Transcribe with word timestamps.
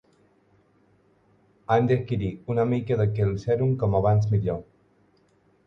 Hem 1.75 1.91
d'adquirir 1.91 2.31
una 2.55 2.67
mica 2.73 2.99
d'aquell 3.03 3.37
sèrum 3.47 3.79
com 3.85 3.97
abans 4.03 4.29
millor. 4.35 4.61